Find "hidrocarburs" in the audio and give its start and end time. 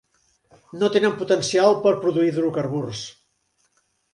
2.33-3.07